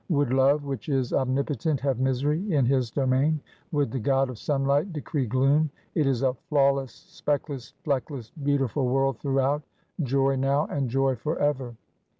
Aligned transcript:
Would 0.09 0.33
Love, 0.33 0.65
which 0.65 0.89
is 0.89 1.13
omnipotent, 1.13 1.79
have 1.81 1.99
misery 1.99 2.51
in 2.51 2.65
his 2.65 2.89
domain? 2.89 3.39
Would 3.71 3.91
the 3.91 3.99
god 3.99 4.31
of 4.31 4.39
sunlight 4.39 4.91
decree 4.91 5.27
gloom? 5.27 5.69
It 5.93 6.07
is 6.07 6.23
a 6.23 6.33
flawless, 6.49 6.91
speckless, 7.07 7.75
fleckless, 7.83 8.31
beautiful 8.43 8.87
world 8.87 9.19
throughout; 9.19 9.61
joy 10.01 10.37
now, 10.37 10.65
and 10.65 10.89
joy 10.89 11.17
forever! 11.17 11.75